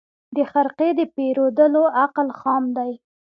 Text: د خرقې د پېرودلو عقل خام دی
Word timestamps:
د 0.35 0.37
خرقې 0.51 0.89
د 0.99 1.01
پېرودلو 1.15 1.83
عقل 2.01 2.27
خام 2.39 2.63
دی 2.77 2.91